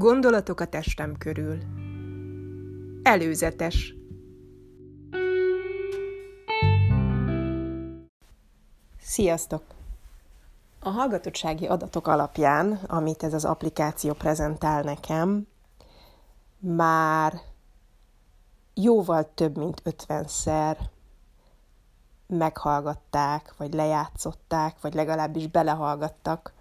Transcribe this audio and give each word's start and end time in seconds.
Gondolatok 0.00 0.60
a 0.60 0.66
testem 0.66 1.16
körül. 1.18 1.58
Előzetes. 3.02 3.94
Sziasztok! 9.00 9.62
A 10.80 10.88
hallgatottsági 10.88 11.66
adatok 11.66 12.06
alapján, 12.06 12.72
amit 12.72 13.22
ez 13.22 13.34
az 13.34 13.44
applikáció 13.44 14.12
prezentál 14.12 14.82
nekem, 14.82 15.46
már 16.58 17.40
jóval 18.74 19.34
több 19.34 19.56
mint 19.56 19.82
50-szer 19.84 20.76
meghallgatták, 22.26 23.54
vagy 23.56 23.74
lejátszották, 23.74 24.80
vagy 24.80 24.94
legalábbis 24.94 25.46
belehallgattak 25.46 26.52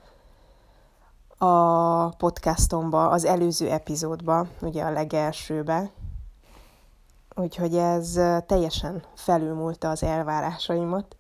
a 1.42 2.10
podcastomba, 2.10 3.10
az 3.10 3.26
előző 3.26 3.70
epizódba, 3.70 4.48
ugye 4.62 4.84
a 4.84 4.92
legelsőbe. 4.92 5.92
Úgyhogy 7.36 7.76
ez 7.76 8.20
teljesen 8.46 9.04
felülmúlta 9.16 9.90
az 9.90 10.04
elvárásaimat. 10.04 11.16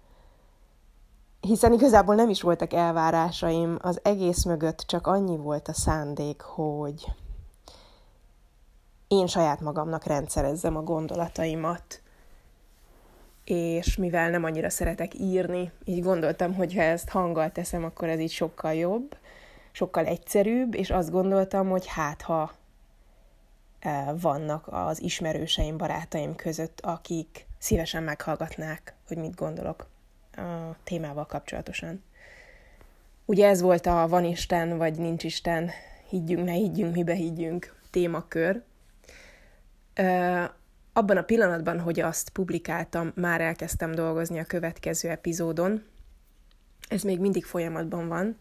Hiszen 1.41 1.73
igazából 1.73 2.15
nem 2.15 2.29
is 2.29 2.41
voltak 2.41 2.73
elvárásaim, 2.73 3.77
az 3.81 3.99
egész 4.03 4.43
mögött 4.43 4.79
csak 4.79 5.07
annyi 5.07 5.37
volt 5.37 5.67
a 5.67 5.73
szándék, 5.73 6.41
hogy 6.41 7.05
én 9.07 9.27
saját 9.27 9.59
magamnak 9.61 10.03
rendszerezzem 10.03 10.77
a 10.77 10.81
gondolataimat, 10.81 12.01
és 13.43 13.97
mivel 13.97 14.29
nem 14.29 14.43
annyira 14.43 14.69
szeretek 14.69 15.13
írni, 15.13 15.71
így 15.83 16.03
gondoltam, 16.03 16.53
hogy 16.53 16.73
ha 16.73 16.81
ezt 16.81 17.09
hanggal 17.09 17.51
teszem, 17.51 17.83
akkor 17.83 18.07
ez 18.07 18.19
így 18.19 18.31
sokkal 18.31 18.73
jobb, 18.73 19.15
sokkal 19.79 20.05
egyszerűbb, 20.05 20.75
és 20.75 20.89
azt 20.89 21.11
gondoltam, 21.11 21.69
hogy 21.69 21.87
hát 21.87 22.21
ha 22.21 22.51
e, 23.79 24.13
vannak 24.21 24.67
az 24.71 25.01
ismerőseim, 25.01 25.77
barátaim 25.77 26.35
között, 26.35 26.79
akik 26.81 27.45
szívesen 27.57 28.03
meghallgatnák, 28.03 28.93
hogy 29.07 29.17
mit 29.17 29.35
gondolok 29.35 29.87
a 30.31 30.75
témával 30.83 31.25
kapcsolatosan. 31.25 32.03
Ugye 33.25 33.47
ez 33.47 33.61
volt 33.61 33.85
a 33.85 34.07
van 34.07 34.23
Isten, 34.23 34.77
vagy 34.77 34.97
nincs 34.97 35.23
Isten, 35.23 35.69
higgyünk, 36.09 36.45
ne 36.45 36.51
higgyünk, 36.51 36.95
mibe 36.95 37.13
higgyünk 37.13 37.75
témakör. 37.91 38.63
Abban 40.93 41.17
a 41.17 41.23
pillanatban, 41.23 41.79
hogy 41.79 41.99
azt 41.99 42.29
publikáltam, 42.29 43.11
már 43.15 43.41
elkezdtem 43.41 43.91
dolgozni 43.91 44.39
a 44.39 44.45
következő 44.45 45.09
epizódon. 45.09 45.83
Ez 46.89 47.01
még 47.01 47.19
mindig 47.19 47.45
folyamatban 47.45 48.07
van, 48.07 48.37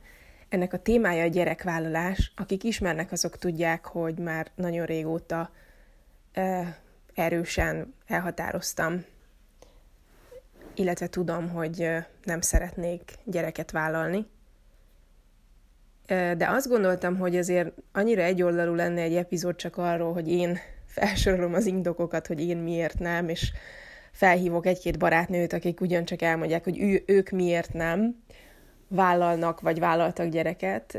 ennek 0.49 0.73
a 0.73 0.79
témája 0.79 1.23
a 1.23 1.29
gyerekvállalás. 1.29 2.33
Akik 2.37 2.65
ismernek, 2.65 3.13
azok 3.13 3.39
tudják, 3.39 3.85
hogy 3.85 4.19
már 4.19 4.51
nagyon 4.55 4.87
régóta 4.87 5.51
e, 6.33 6.79
erősen 7.15 7.95
elhatároztam, 8.07 9.05
illetve 10.75 11.07
tudom, 11.07 11.49
hogy 11.49 11.89
nem 12.25 12.41
szeretnék 12.41 13.13
gyereket 13.25 13.71
vállalni. 13.71 14.27
De 16.37 16.49
azt 16.49 16.69
gondoltam, 16.69 17.17
hogy 17.17 17.37
azért 17.37 17.73
annyira 17.93 18.23
egyoldalú 18.23 18.75
lenne 18.75 19.01
egy 19.01 19.15
epizód 19.15 19.57
csak 19.57 19.77
arról, 19.77 20.13
hogy 20.13 20.29
én 20.29 20.59
felsorolom 20.87 21.55
az 21.55 21.67
indokokat, 21.67 22.27
hogy 22.27 22.41
én 22.41 22.57
miért 22.57 22.99
nem, 22.99 23.29
és 23.29 23.53
felhívok 24.13 24.67
egy-két 24.67 24.99
barátnőt, 24.99 25.53
akik 25.53 25.81
ugyancsak 25.81 26.23
elmondják, 26.23 26.65
hogy 26.65 26.81
ő, 26.81 27.03
ők 27.07 27.31
miért 27.31 27.73
nem, 27.73 28.23
vállalnak, 28.89 29.61
vagy 29.61 29.79
vállaltak 29.79 30.29
gyereket. 30.29 30.99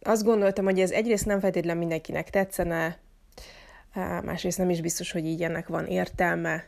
Azt 0.00 0.24
gondoltam, 0.24 0.64
hogy 0.64 0.80
ez 0.80 0.90
egyrészt 0.90 1.26
nem 1.26 1.40
feltétlenül 1.40 1.80
mindenkinek 1.80 2.30
tetszene, 2.30 2.98
másrészt 4.22 4.58
nem 4.58 4.70
is 4.70 4.80
biztos, 4.80 5.12
hogy 5.12 5.26
így 5.26 5.42
ennek 5.42 5.68
van 5.68 5.86
értelme. 5.86 6.66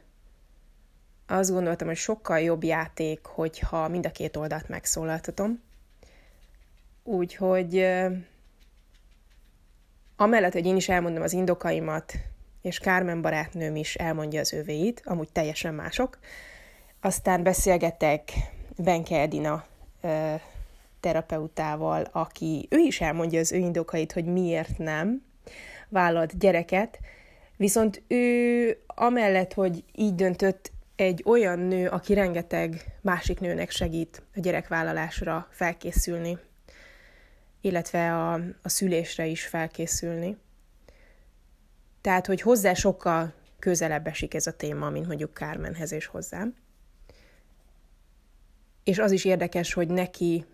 Azt 1.27 1.51
gondoltam, 1.51 1.87
hogy 1.87 1.97
sokkal 1.97 2.41
jobb 2.41 2.65
játék, 2.65 3.25
hogyha 3.25 3.89
mind 3.89 4.07
a 4.07 4.11
két 4.11 4.37
oldalt 4.37 4.69
megszólaltatom. 4.69 5.63
Úgyhogy 7.03 7.87
amellett, 10.17 10.53
hogy 10.53 10.67
én 10.67 10.77
is 10.77 10.89
elmondom 10.89 11.23
az 11.23 11.33
indokaimat, 11.33 12.13
és 12.63 12.79
Kármen 12.79 13.23
barátnőm 13.23 13.77
is 13.77 13.95
elmondja 13.95 14.41
az 14.41 14.53
övéit, 14.53 15.03
amúgy 15.05 15.29
teljesen 15.33 15.75
mások, 15.75 16.19
aztán 17.01 17.43
beszélgetek 17.43 18.31
Benke 18.77 19.21
Edina 19.21 19.65
terapeutával, 21.01 22.09
aki 22.13 22.67
ő 22.71 22.79
is 22.79 23.01
elmondja 23.01 23.41
az 23.41 23.53
ő 23.53 23.57
indokait, 23.57 24.13
hogy 24.13 24.25
miért 24.25 24.79
nem 24.79 25.23
vállalt 25.89 26.39
gyereket, 26.39 26.99
viszont 27.57 28.03
ő 28.09 28.79
amellett, 28.87 29.53
hogy 29.53 29.85
így 29.95 30.15
döntött, 30.15 30.71
egy 30.97 31.23
olyan 31.25 31.59
nő, 31.59 31.89
aki 31.89 32.15
rengeteg 32.15 32.85
másik 33.01 33.41
nőnek 33.41 33.71
segít 33.71 34.23
a 34.35 34.41
gyerekvállalásra 34.41 35.49
felkészülni, 35.51 36.39
illetve 37.61 38.15
a, 38.15 38.33
a 38.63 38.69
szülésre 38.69 39.27
is 39.27 39.47
felkészülni. 39.47 40.37
Tehát, 42.01 42.27
hogy 42.27 42.41
hozzá 42.41 42.75
sokkal 42.75 43.33
közelebb 43.59 44.07
esik 44.07 44.35
ez 44.35 44.47
a 44.47 44.57
téma, 44.57 44.91
mint 44.91 45.07
mondjuk 45.07 45.35
Kármenhez 45.35 45.93
és 45.93 46.07
hozzám. 46.07 46.55
És 48.87 48.99
az 48.99 49.13
is 49.13 49.25
érdekes, 49.25 49.73
hogy 49.73 49.89
neki 49.89 50.45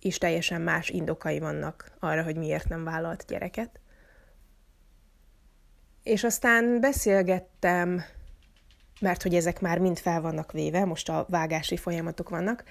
is 0.00 0.18
teljesen 0.18 0.60
más 0.60 0.88
indokai 0.88 1.38
vannak 1.38 1.92
arra, 1.98 2.22
hogy 2.22 2.36
miért 2.36 2.68
nem 2.68 2.84
vállalt 2.84 3.24
gyereket. 3.26 3.80
És 6.02 6.24
aztán 6.24 6.80
beszélgettem, 6.80 8.02
mert 9.00 9.22
hogy 9.22 9.34
ezek 9.34 9.60
már 9.60 9.78
mind 9.78 9.98
fel 9.98 10.20
vannak 10.20 10.52
véve, 10.52 10.84
most 10.84 11.08
a 11.08 11.26
vágási 11.28 11.76
folyamatok 11.76 12.28
vannak, 12.28 12.64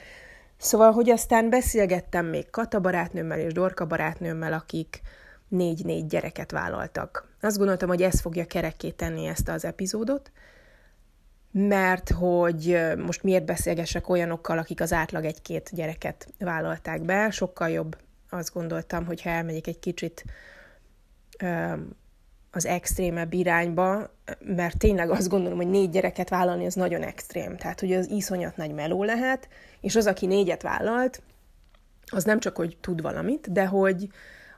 Szóval, 0.57 0.91
hogy 0.91 1.09
aztán 1.09 1.49
beszélgettem 1.49 2.25
még 2.25 2.49
Kata 2.49 2.79
barátnőmmel 2.79 3.39
és 3.39 3.53
Dorka 3.53 3.85
barátnőmmel, 3.85 4.53
akik 4.53 5.01
négy-négy 5.47 6.05
gyereket 6.05 6.51
vállaltak. 6.51 7.35
Azt 7.41 7.57
gondoltam, 7.57 7.87
hogy 7.89 8.01
ez 8.01 8.21
fogja 8.21 8.45
kerekké 8.45 8.91
tenni 8.91 9.25
ezt 9.25 9.49
az 9.49 9.65
epizódot, 9.65 10.31
mert 11.57 12.09
hogy 12.09 12.79
most 12.97 13.23
miért 13.23 13.45
beszélgessek 13.45 14.09
olyanokkal, 14.09 14.57
akik 14.57 14.81
az 14.81 14.93
átlag 14.93 15.25
egy-két 15.25 15.69
gyereket 15.73 16.27
vállalták 16.39 17.01
be, 17.01 17.29
sokkal 17.29 17.69
jobb 17.69 17.97
azt 18.29 18.53
gondoltam, 18.53 19.05
hogyha 19.05 19.29
elmegyek 19.29 19.67
egy 19.67 19.79
kicsit 19.79 20.25
az 22.51 22.65
extrémebb 22.65 23.33
irányba, 23.33 24.09
mert 24.39 24.77
tényleg 24.77 25.09
azt 25.09 25.29
gondolom, 25.29 25.57
hogy 25.57 25.69
négy 25.69 25.89
gyereket 25.89 26.29
vállalni 26.29 26.65
az 26.65 26.73
nagyon 26.73 27.01
extrém. 27.01 27.57
Tehát, 27.57 27.79
hogy 27.79 27.93
az 27.93 28.09
iszonyat 28.09 28.57
nagy 28.57 28.73
meló 28.73 29.03
lehet, 29.03 29.47
és 29.81 29.95
az, 29.95 30.07
aki 30.07 30.25
négyet 30.25 30.61
vállalt, 30.61 31.21
az 32.05 32.23
nem 32.23 32.39
csak, 32.39 32.55
hogy 32.55 32.77
tud 32.81 33.01
valamit, 33.01 33.51
de 33.51 33.65
hogy, 33.65 34.07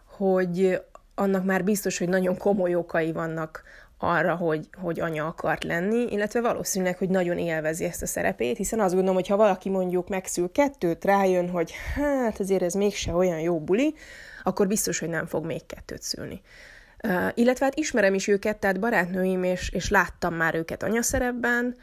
hogy 0.05 0.81
annak 1.15 1.45
már 1.45 1.63
biztos, 1.63 1.97
hogy 1.97 2.09
nagyon 2.09 2.37
komoly 2.37 2.75
okai 2.75 3.11
vannak 3.11 3.63
arra, 4.01 4.35
hogy, 4.35 4.69
hogy 4.81 4.99
anya 4.99 5.25
akart 5.25 5.63
lenni, 5.63 6.05
illetve 6.11 6.41
valószínűleg, 6.41 6.97
hogy 6.97 7.09
nagyon 7.09 7.37
élvezi 7.37 7.85
ezt 7.85 8.01
a 8.01 8.05
szerepét, 8.05 8.57
hiszen 8.57 8.79
azt 8.79 8.93
gondolom, 8.93 9.15
hogy 9.15 9.27
ha 9.27 9.35
valaki 9.35 9.69
mondjuk 9.69 10.09
megszül 10.09 10.51
kettőt, 10.51 11.05
rájön, 11.05 11.49
hogy 11.49 11.73
hát 11.95 12.39
azért 12.39 12.61
ez 12.61 12.73
mégse 12.73 13.13
olyan 13.13 13.39
jó 13.39 13.59
buli, 13.59 13.93
akkor 14.43 14.67
biztos, 14.67 14.99
hogy 14.99 15.09
nem 15.09 15.25
fog 15.25 15.45
még 15.45 15.65
kettőt 15.65 16.01
szülni. 16.01 16.41
Uh, 17.03 17.27
illetve 17.33 17.65
hát 17.65 17.75
ismerem 17.75 18.13
is 18.13 18.27
őket, 18.27 18.57
tehát 18.57 18.79
barátnőim, 18.79 19.43
és, 19.43 19.69
és 19.69 19.89
láttam 19.89 20.33
már 20.33 20.55
őket 20.55 20.83
anyaszerepben, 20.83 21.75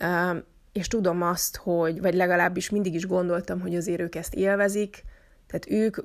uh, 0.00 0.36
és 0.72 0.88
tudom 0.88 1.22
azt, 1.22 1.56
hogy, 1.56 2.00
vagy 2.00 2.14
legalábbis 2.14 2.70
mindig 2.70 2.94
is 2.94 3.06
gondoltam, 3.06 3.60
hogy 3.60 3.76
azért 3.76 4.00
ők 4.00 4.14
ezt 4.14 4.34
élvezik, 4.34 5.04
tehát 5.46 5.70
ők 5.70 5.96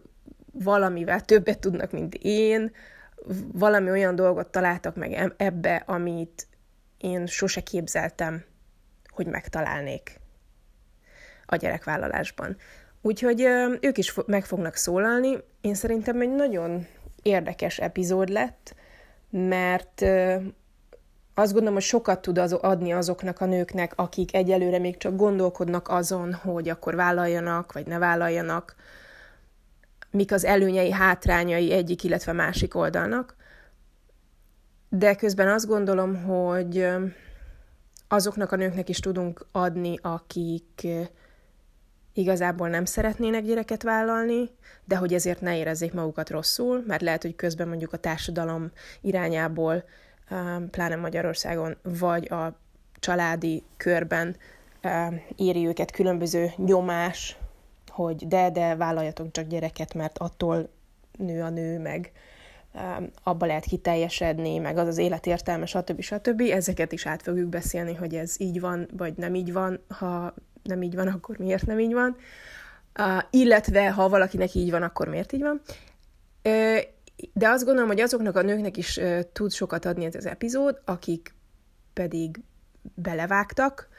valamivel 0.52 1.22
többet 1.22 1.60
tudnak, 1.60 1.92
mint 1.92 2.16
én, 2.22 2.72
valami 3.54 3.90
olyan 3.90 4.16
dolgot 4.16 4.48
találtak 4.48 4.96
meg 4.96 5.34
ebbe, 5.38 5.84
amit 5.86 6.48
én 6.98 7.26
sose 7.26 7.62
képzeltem, 7.62 8.44
hogy 9.08 9.28
megtalálnék 9.28 10.20
a 11.46 11.56
gyerekvállalásban. 11.56 12.58
Úgyhogy 13.02 13.42
ők 13.82 13.98
is 13.98 14.14
meg 14.26 14.46
fognak 14.46 14.76
szólalni. 14.76 15.38
Én 15.62 15.76
szerintem 15.76 16.22
egy 16.22 16.36
nagyon 16.36 16.88
érdekes 17.22 17.80
epizód 17.80 18.30
lett, 18.30 18.76
mert 19.30 20.02
azt 21.34 21.52
gondolom, 21.52 21.74
hogy 21.74 21.84
sokat 21.84 22.22
tud 22.22 22.38
az, 22.38 22.54
adni 22.54 22.94
azoknak 22.94 23.42
a 23.42 23.46
nőknek, 23.46 23.94
akik 23.96 24.36
egyelőre 24.36 24.80
még 24.80 24.98
csak 24.98 25.16
gondolkodnak 25.16 25.90
azon, 25.90 26.34
hogy 26.34 26.70
akkor 26.70 26.96
vállaljanak, 26.96 27.74
vagy 27.74 27.88
ne 27.88 27.98
vállaljanak, 27.98 28.76
mik 30.12 30.32
az 30.32 30.46
előnyei, 30.46 30.92
hátrányai 30.92 31.72
egyik, 31.72 32.04
illetve 32.04 32.32
másik 32.32 32.76
oldalnak. 32.76 33.36
De 34.90 35.16
közben 35.16 35.48
azt 35.48 35.68
gondolom, 35.68 36.24
hogy 36.24 36.88
azoknak 38.08 38.52
a 38.52 38.56
nőknek 38.56 38.90
is 38.90 39.00
tudunk 39.00 39.46
adni, 39.52 40.00
akik 40.02 40.88
igazából 42.14 42.70
nem 42.70 42.86
szeretnének 42.86 43.44
gyereket 43.44 43.84
vállalni, 43.84 44.50
de 44.86 44.96
hogy 44.96 45.14
ezért 45.14 45.42
ne 45.42 45.58
érezzék 45.58 45.94
magukat 45.94 46.30
rosszul, 46.30 46.84
mert 46.88 47.02
lehet, 47.02 47.22
hogy 47.22 47.36
közben 47.36 47.68
mondjuk 47.68 47.94
a 47.94 47.98
társadalom 47.98 48.72
irányából, 49.02 49.84
pláne 50.72 50.96
Magyarországon, 50.96 51.78
vagy 51.84 52.32
a 52.32 52.60
családi 53.00 53.64
körben 53.78 54.36
éri 55.36 55.68
őket 55.68 55.92
különböző 55.92 56.52
nyomás, 56.56 57.38
hogy 58.04 58.28
de, 58.28 58.50
de 58.50 58.76
vállaljatok 58.76 59.32
csak 59.32 59.48
gyereket, 59.48 59.94
mert 59.94 60.18
attól 60.18 60.70
nő 61.18 61.42
a 61.42 61.50
nő, 61.50 61.80
meg 61.80 62.12
abba 63.24 63.46
lehet 63.46 63.66
kiteljesedni, 63.66 64.58
meg 64.58 64.78
az 64.78 64.88
az 64.88 64.98
életértelme, 64.98 65.66
stb. 65.66 66.02
stb. 66.02 66.42
Ezeket 66.42 66.92
is 66.92 67.06
át 67.06 67.22
fogjuk 67.22 67.50
beszélni, 67.50 67.94
hogy 67.94 68.16
ez 68.16 68.36
így 68.38 68.60
van, 68.60 68.88
vagy 68.98 69.14
nem 69.18 69.36
így 69.36 69.54
van. 69.54 69.80
Ha 69.88 70.34
nem 70.64 70.82
így 70.82 70.96
van, 70.96 71.08
akkor 71.08 71.38
miért 71.38 71.66
nem 71.66 71.80
így 71.80 71.94
van. 71.94 72.16
Uh, 73.00 73.24
illetve, 73.30 73.92
ha 73.92 74.10
valakinek 74.10 74.54
így 74.54 74.72
van, 74.72 74.84
akkor 74.84 75.08
miért 75.08 75.32
így 75.32 75.42
van. 75.42 75.62
De 77.34 77.48
azt 77.50 77.66
gondolom, 77.66 77.90
hogy 77.90 78.00
azoknak 78.02 78.36
a 78.36 78.42
nőknek 78.42 78.78
is 78.78 79.00
tud 79.34 79.52
sokat 79.52 79.86
adni 79.86 80.06
ez 80.06 80.16
az 80.16 80.26
epizód, 80.26 80.82
akik 80.86 81.34
pedig 81.94 82.42
belevágtak, 82.96 83.90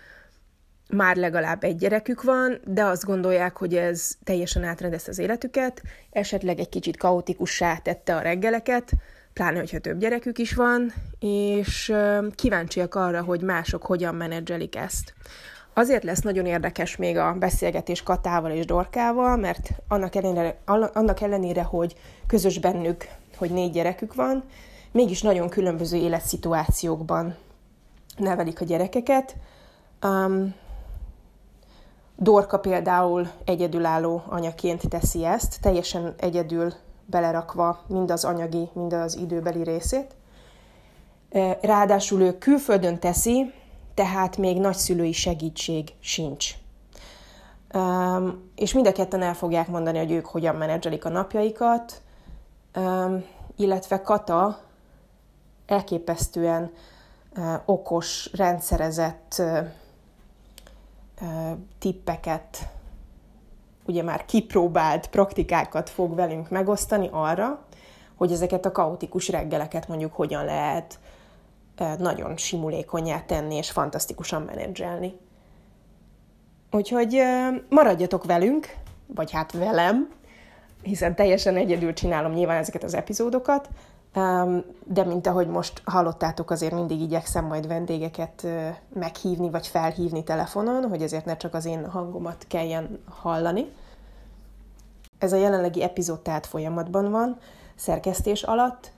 már 0.91 1.17
legalább 1.17 1.65
egy 1.65 1.77
gyerekük 1.77 2.23
van, 2.23 2.61
de 2.65 2.85
azt 2.85 3.05
gondolják, 3.05 3.57
hogy 3.57 3.75
ez 3.75 4.13
teljesen 4.25 4.65
átrendezte 4.65 5.11
az 5.11 5.19
életüket, 5.19 5.83
esetleg 6.11 6.59
egy 6.59 6.69
kicsit 6.69 6.97
kaotikussá 6.97 7.77
tette 7.77 8.17
a 8.17 8.21
reggeleket, 8.21 8.93
pláne, 9.33 9.59
hogyha 9.59 9.79
több 9.79 9.99
gyerekük 9.99 10.39
is 10.39 10.55
van, 10.55 10.93
és 11.19 11.93
kíváncsiak 12.35 12.95
arra, 12.95 13.23
hogy 13.23 13.41
mások 13.41 13.83
hogyan 13.83 14.15
menedzselik 14.15 14.77
ezt. 14.77 15.15
Azért 15.75 16.05
lesz 16.05 16.21
nagyon 16.21 16.47
érdekes 16.47 16.97
még 16.97 17.17
a 17.17 17.33
beszélgetés 17.33 18.03
Katával 18.03 18.51
és 18.51 18.65
Dorkával, 18.65 19.37
mert 19.37 19.71
annak 19.89 20.15
ellenére, 20.15 20.57
annak 20.93 21.21
ellenére, 21.21 21.63
hogy 21.63 21.97
közös 22.27 22.59
bennük, 22.59 23.07
hogy 23.37 23.51
négy 23.51 23.73
gyerekük 23.73 24.15
van, 24.15 24.45
mégis 24.93 25.23
nagyon 25.23 25.49
különböző 25.49 25.97
életszituációkban 25.97 27.37
nevelik 28.17 28.61
a 28.61 28.65
gyerekeket. 28.65 29.37
Um, 30.03 30.55
Dorka 32.23 32.59
például 32.59 33.31
egyedülálló 33.45 34.23
anyaként 34.29 34.89
teszi 34.89 35.25
ezt, 35.25 35.61
teljesen 35.61 36.15
egyedül 36.19 36.73
belerakva 37.07 37.81
mind 37.87 38.11
az 38.11 38.25
anyagi, 38.25 38.69
mind 38.73 38.93
az 38.93 39.17
időbeli 39.17 39.63
részét. 39.63 40.15
Ráadásul 41.61 42.21
ő 42.21 42.39
külföldön 42.39 42.99
teszi, 42.99 43.53
tehát 43.95 44.37
még 44.37 44.59
nagyszülői 44.59 45.13
segítség 45.13 45.89
sincs. 46.01 46.55
És 48.55 48.73
mind 48.73 48.87
a 48.87 48.93
ketten 48.93 49.23
el 49.23 49.35
fogják 49.35 49.69
mondani, 49.69 49.99
hogy 49.99 50.13
ők 50.13 50.27
hogyan 50.27 50.57
menedzselik 50.57 51.05
a 51.05 51.09
napjaikat, 51.09 52.03
illetve 53.57 54.03
Kata 54.03 54.61
elképesztően 55.67 56.73
okos, 57.65 58.31
rendszerezett 58.33 59.43
tippeket, 61.79 62.69
ugye 63.87 64.03
már 64.03 64.25
kipróbált 64.25 65.09
praktikákat 65.09 65.91
fog 65.91 66.15
velünk 66.15 66.51
megosztani 66.51 67.09
arra, 67.13 67.65
hogy 68.17 68.33
ezeket 68.33 68.67
a 68.67 68.73
kaotikus 68.73 69.29
reggeleket 69.29 69.89
mondjuk 69.89 70.15
hogyan 70.15 70.45
lehet 70.45 70.99
nagyon 71.99 72.37
simulékonyá 72.37 73.21
tenni 73.21 73.55
és 73.55 73.71
fantasztikusan 73.71 74.43
menedzselni. 74.43 75.19
Úgyhogy 76.71 77.23
maradjatok 77.69 78.25
velünk, 78.25 78.77
vagy 79.07 79.31
hát 79.31 79.53
velem, 79.53 80.09
hiszen 80.83 81.15
teljesen 81.15 81.57
egyedül 81.57 81.93
csinálom 81.93 82.33
nyilván 82.33 82.57
ezeket 82.57 82.83
az 82.83 82.95
epizódokat, 82.95 83.69
de 84.85 85.05
mint 85.05 85.27
ahogy 85.27 85.49
most 85.49 85.83
hallottátok, 85.85 86.51
azért 86.51 86.75
mindig 86.75 87.01
igyekszem 87.01 87.45
majd 87.45 87.67
vendégeket 87.67 88.47
meghívni, 88.95 89.51
vagy 89.51 89.67
felhívni 89.67 90.25
telefonon, 90.25 90.89
hogy 90.89 91.03
ezért 91.03 91.25
ne 91.25 91.37
csak 91.37 91.55
az 91.55 91.65
én 91.65 91.91
hangomat 91.91 92.45
kelljen 92.49 93.03
hallani. 93.09 93.73
Ez 95.19 95.33
a 95.33 95.37
jelenlegi 95.37 95.83
epizód 95.83 96.21
tehát 96.21 96.47
folyamatban 96.47 97.11
van, 97.11 97.39
szerkesztés 97.75 98.43
alatt. 98.43 98.93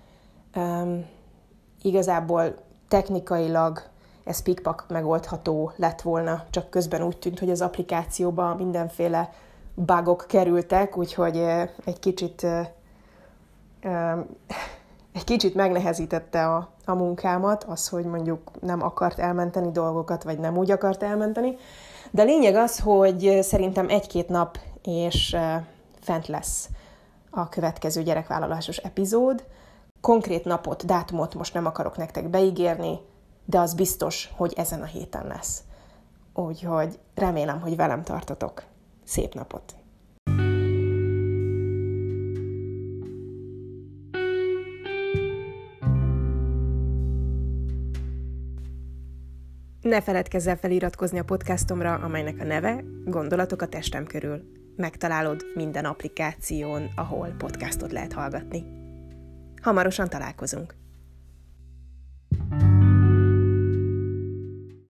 Igazából 1.82 2.55
technikailag 2.88 3.82
ez 4.25 4.43
pikpak 4.43 4.85
megoldható 4.88 5.73
lett 5.76 6.00
volna, 6.00 6.44
csak 6.50 6.70
közben 6.70 7.03
úgy 7.03 7.19
tűnt, 7.19 7.38
hogy 7.38 7.50
az 7.50 7.61
applikációban 7.61 8.56
mindenféle 8.56 9.32
bugok 9.75 10.25
kerültek, 10.29 10.97
úgyhogy 10.97 11.37
egy 11.85 11.99
kicsit 11.99 12.47
egy 15.12 15.25
kicsit 15.25 15.55
megnehezítette 15.55 16.47
a, 16.47 16.69
a 16.85 16.94
munkámat, 16.94 17.64
az, 17.64 17.88
hogy 17.88 18.05
mondjuk 18.05 18.50
nem 18.61 18.82
akart 18.82 19.19
elmenteni 19.19 19.70
dolgokat, 19.70 20.23
vagy 20.23 20.38
nem 20.38 20.56
úgy 20.56 20.70
akart 20.70 21.03
elmenteni. 21.03 21.56
De 22.11 22.23
lényeg 22.23 22.55
az, 22.55 22.79
hogy 22.79 23.38
szerintem 23.43 23.88
egy-két 23.88 24.29
nap, 24.29 24.59
és 24.82 25.37
fent 26.00 26.26
lesz 26.26 26.69
a 27.31 27.49
következő 27.49 28.03
gyerekvállalásos 28.03 28.76
epizód, 28.76 29.44
Konkrét 30.03 30.44
napot, 30.44 30.87
dátumot 30.87 31.35
most 31.35 31.55
nem 31.55 31.67
akarok 31.67 31.97
nektek 31.97 32.29
beígérni, 32.29 32.99
de 33.44 33.58
az 33.58 33.75
biztos, 33.75 34.32
hogy 34.37 34.53
ezen 34.56 34.82
a 34.82 34.85
héten 34.85 35.26
lesz. 35.26 35.62
Úgyhogy 36.35 36.99
remélem, 37.15 37.61
hogy 37.61 37.76
velem 37.76 38.03
tartotok. 38.03 38.62
Szép 39.05 39.35
napot! 39.35 39.81
Ne 49.82 50.00
feledkezz 50.00 50.46
el 50.46 50.56
feliratkozni 50.56 51.19
a 51.19 51.23
podcastomra, 51.23 51.94
amelynek 51.94 52.40
a 52.40 52.44
neve 52.44 52.84
Gondolatok 53.05 53.62
a 53.62 53.67
testem 53.67 54.06
körül. 54.06 54.43
Megtalálod 54.76 55.44
minden 55.55 55.84
applikáción, 55.84 56.90
ahol 56.96 57.34
podcastot 57.38 57.93
lehet 57.93 58.12
hallgatni. 58.12 58.64
Hamarosan 59.62 60.08
találkozunk. 60.08 60.75
thank 62.50 62.62
you 62.62 62.71